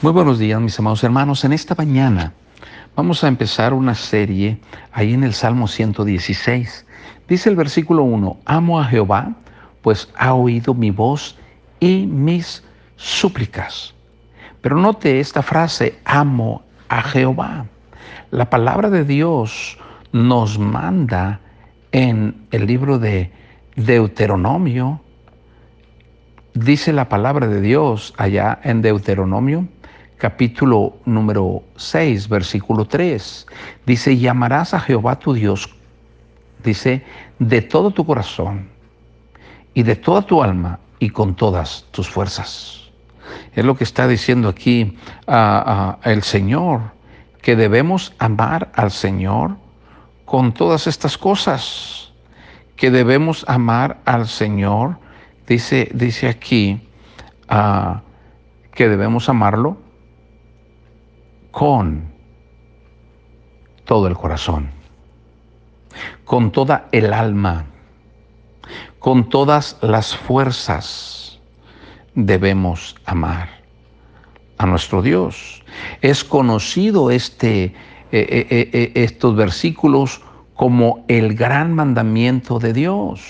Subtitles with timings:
[0.00, 1.44] Muy buenos días, mis amados hermanos.
[1.44, 2.32] En esta mañana
[2.94, 4.60] vamos a empezar una serie
[4.92, 6.86] ahí en el Salmo 116.
[7.26, 9.34] Dice el versículo 1, amo a Jehová,
[9.82, 11.36] pues ha oído mi voz
[11.80, 12.62] y mis
[12.94, 13.92] súplicas.
[14.60, 17.66] Pero note esta frase, amo a Jehová.
[18.30, 19.78] La palabra de Dios
[20.12, 21.40] nos manda
[21.90, 23.32] en el libro de
[23.74, 25.00] Deuteronomio,
[26.54, 29.66] dice la palabra de Dios allá en Deuteronomio
[30.18, 33.46] capítulo número 6, versículo 3.
[33.86, 35.74] Dice, llamarás a Jehová tu Dios,
[36.62, 37.04] dice,
[37.38, 38.68] de todo tu corazón
[39.74, 42.90] y de toda tu alma y con todas tus fuerzas.
[43.54, 44.96] Es lo que está diciendo aquí
[46.04, 46.80] el Señor,
[47.40, 49.56] que debemos amar al Señor
[50.24, 52.12] con todas estas cosas,
[52.76, 54.98] que debemos amar al Señor,
[55.46, 56.80] dice, dice aquí,
[58.74, 59.78] que debemos amarlo
[61.58, 62.04] con
[63.84, 64.70] todo el corazón,
[66.24, 67.64] con toda el alma,
[69.00, 71.40] con todas las fuerzas
[72.14, 73.48] debemos amar
[74.58, 75.64] a nuestro Dios.
[76.00, 77.74] Es conocido este, eh,
[78.12, 80.20] eh, eh, estos versículos
[80.54, 83.20] como el gran mandamiento de Dios.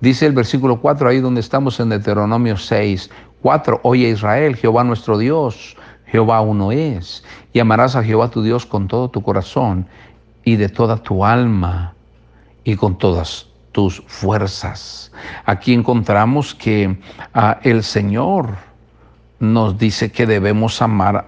[0.00, 3.10] Dice el versículo 4, ahí donde estamos en Deuteronomio 6,
[3.42, 5.76] 4, oye Israel, Jehová nuestro Dios,
[6.10, 7.24] Jehová uno es.
[7.52, 9.86] Y amarás a Jehová tu Dios con todo tu corazón
[10.44, 11.94] y de toda tu alma
[12.64, 15.12] y con todas tus fuerzas.
[15.44, 16.98] Aquí encontramos que
[17.34, 18.56] ah, el Señor
[19.38, 21.26] nos dice que debemos amar,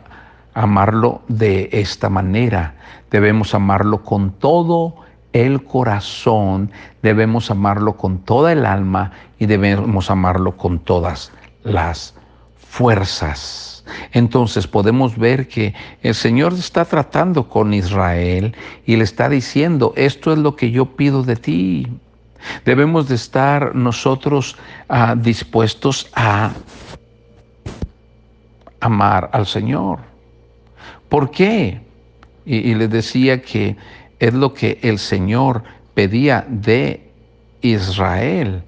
[0.54, 2.74] amarlo de esta manera.
[3.10, 4.96] Debemos amarlo con todo
[5.32, 6.70] el corazón,
[7.02, 12.14] debemos amarlo con toda el alma y debemos amarlo con todas las
[12.58, 13.71] fuerzas.
[14.12, 18.54] Entonces podemos ver que el Señor está tratando con Israel
[18.86, 21.86] y le está diciendo, esto es lo que yo pido de ti.
[22.64, 24.56] Debemos de estar nosotros
[24.88, 26.52] ah, dispuestos a
[28.80, 30.00] amar al Señor.
[31.08, 31.80] ¿Por qué?
[32.44, 33.76] Y, y les decía que
[34.18, 35.62] es lo que el Señor
[35.94, 37.08] pedía de
[37.60, 38.62] Israel.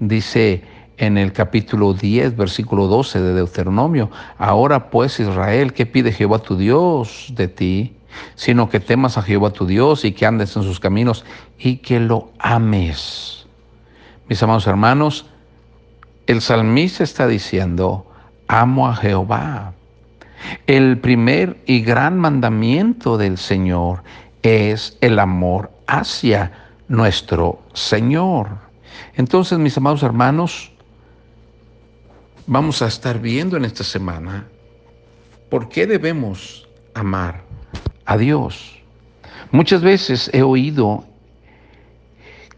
[0.00, 0.62] Dice,
[0.96, 4.10] en el capítulo 10, versículo 12 de Deuteronomio.
[4.38, 7.96] Ahora pues Israel, ¿qué pide Jehová tu Dios de ti?
[8.36, 11.24] Sino que temas a Jehová tu Dios y que andes en sus caminos
[11.58, 13.46] y que lo ames.
[14.28, 15.26] Mis amados hermanos,
[16.26, 18.06] el salmista está diciendo,
[18.48, 19.72] amo a Jehová.
[20.66, 24.02] El primer y gran mandamiento del Señor
[24.42, 26.52] es el amor hacia
[26.88, 28.48] nuestro Señor.
[29.16, 30.73] Entonces, mis amados hermanos,
[32.46, 34.46] vamos a estar viendo en esta semana
[35.48, 37.42] por qué debemos amar
[38.04, 38.82] a Dios.
[39.50, 41.04] Muchas veces he oído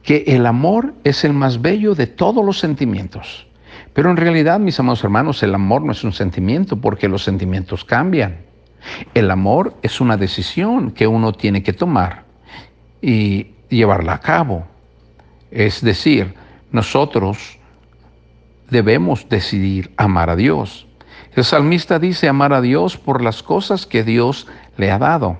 [0.03, 3.47] que el amor es el más bello de todos los sentimientos.
[3.93, 7.85] Pero en realidad, mis amados hermanos, el amor no es un sentimiento porque los sentimientos
[7.85, 8.39] cambian.
[9.15, 12.25] El amor es una decisión que uno tiene que tomar
[13.03, 14.67] y llevarla a cabo.
[15.51, 16.35] Es decir,
[16.71, 17.59] nosotros
[18.71, 20.87] debemos decidir amar a Dios.
[21.35, 24.47] El salmista dice amar a Dios por las cosas que Dios
[24.77, 25.39] le ha dado.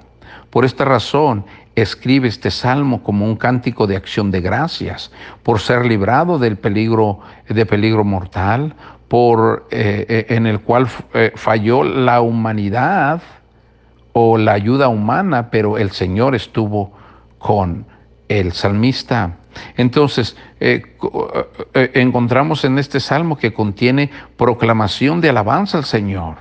[0.51, 1.45] Por esta razón,
[1.75, 7.21] escribe este salmo como un cántico de acción de gracias, por ser librado del peligro,
[7.49, 8.75] de peligro mortal,
[9.09, 13.23] por, eh, eh, en el cual eh, falló la humanidad
[14.13, 16.93] o la ayuda humana, pero el Señor estuvo
[17.39, 17.87] con
[18.29, 19.37] el salmista.
[19.77, 20.83] Entonces, eh,
[21.75, 26.37] eh, encontramos en este salmo que contiene proclamación de alabanza al Señor.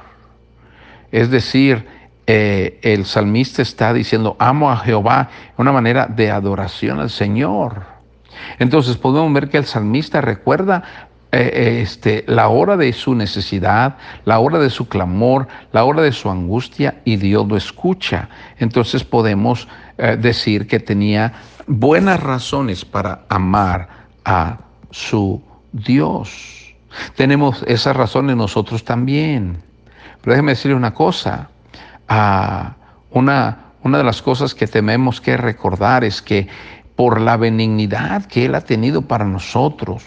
[1.12, 1.88] Es decir,
[2.28, 7.84] eh, el salmista está diciendo, amo a Jehová, una manera de adoración al Señor.
[8.60, 10.84] Entonces podemos ver que el salmista recuerda
[11.32, 16.30] este, la hora de su necesidad, la hora de su clamor, la hora de su
[16.30, 18.30] angustia y Dios lo escucha.
[18.58, 21.34] Entonces podemos decir que tenía
[21.68, 23.88] buenas razones para amar
[24.24, 24.58] a
[24.92, 25.42] su
[25.72, 26.76] Dios.
[27.16, 29.62] Tenemos esas razones nosotros también.
[30.22, 31.50] Pero déjeme decirle una cosa.
[32.08, 32.76] Ah,
[33.12, 36.48] una, una de las cosas que tenemos que recordar es que
[36.96, 40.04] por la benignidad que Él ha tenido para nosotros,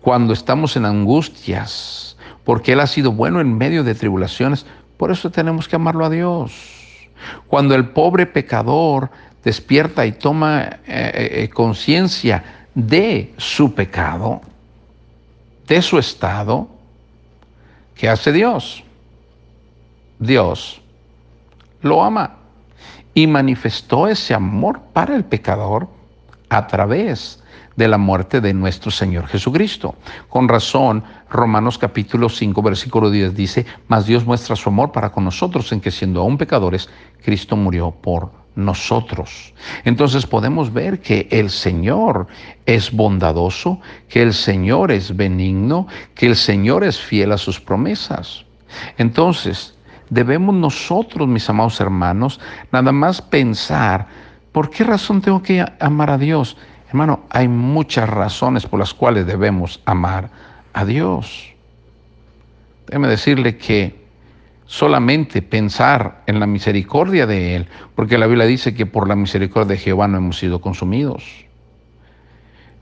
[0.00, 4.66] cuando estamos en angustias, porque Él ha sido bueno en medio de tribulaciones,
[4.98, 6.52] por eso tenemos que amarlo a Dios.
[7.48, 9.10] Cuando el pobre pecador
[9.44, 14.40] despierta y toma eh, eh, eh, conciencia de su pecado,
[15.68, 16.68] de su estado,
[17.94, 18.82] ¿qué hace Dios?
[20.18, 20.80] Dios
[21.82, 22.36] lo ama
[23.12, 25.88] y manifestó ese amor para el pecador
[26.48, 27.42] a través
[27.76, 29.96] de la muerte de nuestro Señor Jesucristo.
[30.28, 35.24] Con razón, Romanos capítulo 5, versículo 10 dice, mas Dios muestra su amor para con
[35.24, 36.88] nosotros en que siendo aún pecadores,
[37.22, 38.43] Cristo murió por nosotros.
[39.84, 42.26] Entonces podemos ver que el Señor
[42.66, 48.44] es bondadoso, que el Señor es benigno, que el Señor es fiel a sus promesas.
[48.98, 49.74] Entonces,
[50.10, 52.40] debemos nosotros, mis amados hermanos,
[52.70, 54.06] nada más pensar,
[54.52, 56.56] ¿por qué razón tengo que amar a Dios?
[56.88, 60.30] Hermano, hay muchas razones por las cuales debemos amar
[60.72, 61.52] a Dios.
[62.86, 64.03] Déjeme decirle que
[64.66, 69.76] solamente pensar en la misericordia de Él, porque la Biblia dice que por la misericordia
[69.76, 71.24] de Jehová no hemos sido consumidos.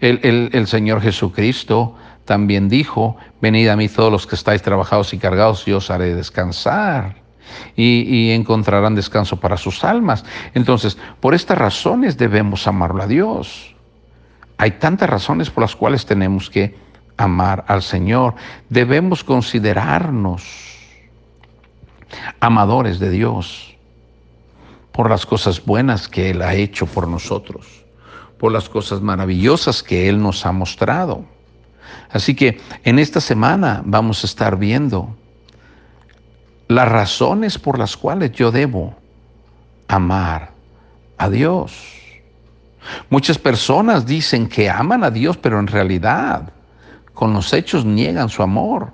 [0.00, 1.94] El, el, Señor Jesucristo
[2.25, 6.14] también dijo, venid a mí todos los que estáis trabajados y cargados, yo os haré
[6.14, 7.23] descansar.
[7.76, 10.25] Y, y, encontrarán descanso para sus almas.
[10.55, 13.76] Entonces, por estas razones debemos amarlo a Dios.
[14.56, 16.75] Hay tantas razones por las cuales tenemos que
[17.17, 18.34] amar al Señor.
[18.70, 20.73] Debemos considerarnos
[22.40, 23.74] amadores de Dios,
[24.92, 27.66] por las cosas buenas que Él ha hecho por nosotros,
[28.38, 31.24] por las cosas maravillosas que Él nos ha mostrado.
[32.10, 35.16] Así que en esta semana vamos a estar viendo
[36.68, 38.94] las razones por las cuales yo debo
[39.88, 40.52] amar
[41.18, 41.72] a Dios.
[43.10, 46.52] Muchas personas dicen que aman a Dios, pero en realidad
[47.14, 48.92] con los hechos niegan su amor.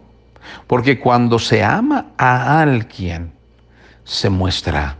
[0.66, 3.32] Porque cuando se ama a alguien,
[4.04, 4.96] se muestra.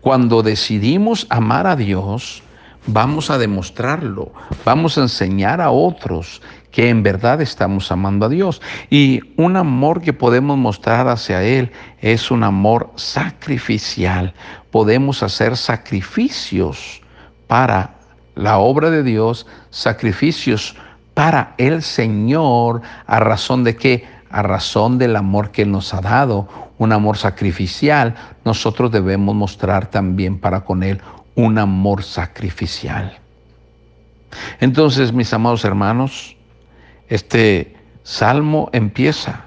[0.00, 2.42] Cuando decidimos amar a Dios,
[2.86, 4.32] vamos a demostrarlo,
[4.64, 6.40] vamos a enseñar a otros
[6.70, 8.60] que en verdad estamos amando a Dios.
[8.90, 14.34] Y un amor que podemos mostrar hacia Él es un amor sacrificial.
[14.70, 17.00] Podemos hacer sacrificios
[17.46, 17.94] para
[18.34, 20.76] la obra de Dios, sacrificios
[21.16, 24.06] para el Señor, a razón de qué?
[24.28, 26.46] A razón del amor que nos ha dado,
[26.76, 28.14] un amor sacrificial,
[28.44, 31.00] nosotros debemos mostrar también para con Él
[31.34, 33.18] un amor sacrificial.
[34.60, 36.36] Entonces, mis amados hermanos,
[37.08, 39.46] este salmo empieza,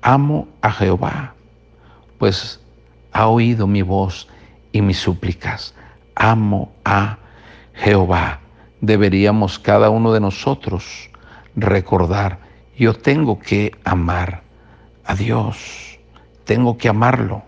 [0.00, 1.34] amo a Jehová,
[2.16, 2.60] pues
[3.12, 4.26] ha oído mi voz
[4.72, 5.74] y mis súplicas,
[6.14, 7.18] amo a
[7.74, 8.40] Jehová
[8.86, 11.10] deberíamos cada uno de nosotros
[11.56, 12.38] recordar,
[12.76, 14.42] yo tengo que amar
[15.04, 15.98] a Dios,
[16.44, 17.42] tengo que amarlo,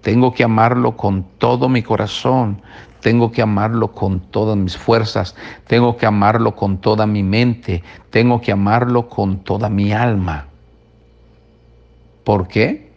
[0.00, 2.62] tengo que amarlo con todo mi corazón,
[3.00, 5.36] tengo que amarlo con todas mis fuerzas,
[5.66, 10.48] tengo que amarlo con toda mi mente, tengo que amarlo con toda mi alma.
[12.24, 12.92] ¿Por qué?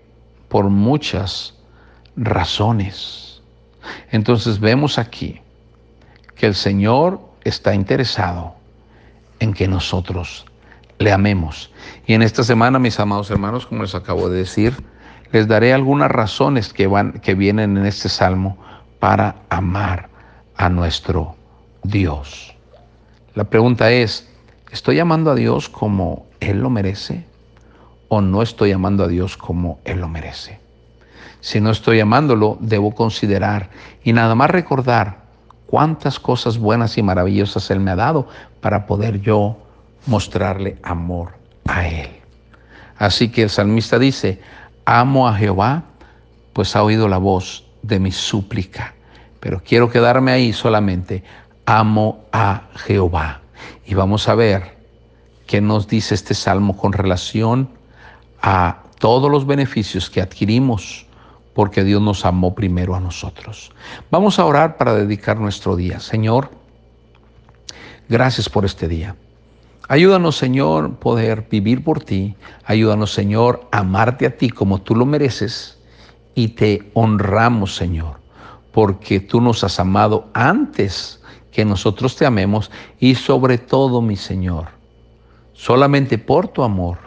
[0.48, 1.56] Por muchas
[2.16, 3.44] razones.
[4.12, 5.40] Entonces vemos aquí
[6.36, 8.56] que el Señor está interesado
[9.40, 10.46] en que nosotros
[11.00, 11.72] le amemos.
[12.06, 14.76] Y en esta semana, mis amados hermanos, como les acabo de decir,
[15.32, 18.58] les daré algunas razones que, van, que vienen en este salmo
[19.00, 20.10] para amar
[20.56, 21.36] a nuestro
[21.84, 22.56] Dios.
[23.36, 24.28] La pregunta es,
[24.72, 27.26] ¿estoy amando a Dios como Él lo merece
[28.10, 30.60] o no estoy amando a Dios como Él lo merece?
[31.40, 33.70] Si no estoy amándolo, debo considerar
[34.04, 35.19] y nada más recordar
[35.70, 38.28] cuántas cosas buenas y maravillosas Él me ha dado
[38.60, 39.58] para poder yo
[40.08, 41.34] mostrarle amor
[41.66, 42.10] a Él.
[42.98, 44.42] Así que el salmista dice,
[44.86, 45.84] amo a Jehová,
[46.54, 48.96] pues ha oído la voz de mi súplica.
[49.40, 51.24] Pero quiero quedarme ahí solamente,
[51.66, 53.42] amo a Jehová.
[53.86, 54.78] Y vamos a ver
[55.46, 57.70] qué nos dice este salmo con relación
[58.42, 61.06] a todos los beneficios que adquirimos
[61.54, 63.72] porque Dios nos amó primero a nosotros.
[64.12, 66.00] Vamos a orar para dedicar nuestro día.
[66.00, 66.52] Señor,
[68.08, 69.16] gracias por este día.
[69.88, 72.36] Ayúdanos, Señor, poder vivir por ti.
[72.66, 75.80] Ayúdanos, Señor, amarte a ti como tú lo mereces.
[76.36, 78.20] Y te honramos, Señor,
[78.72, 82.70] porque tú nos has amado antes que nosotros te amemos.
[83.00, 84.68] Y sobre todo, mi Señor,
[85.54, 87.00] solamente por tu amor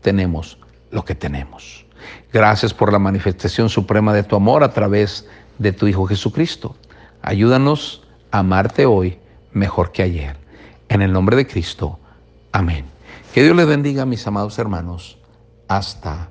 [0.00, 0.56] tenemos
[0.90, 1.86] lo que tenemos.
[2.32, 5.28] Gracias por la manifestación suprema de tu amor a través
[5.58, 6.76] de tu Hijo Jesucristo.
[7.22, 9.18] Ayúdanos a amarte hoy
[9.52, 10.36] mejor que ayer.
[10.88, 11.98] En el nombre de Cristo.
[12.52, 12.84] Amén.
[13.32, 15.18] Que Dios les bendiga, mis amados hermanos.
[15.68, 16.30] Hasta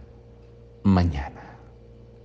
[0.83, 1.38] mañana.